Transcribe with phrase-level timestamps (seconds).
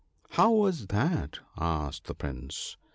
[0.31, 2.75] ""How was that?" asked the Prince.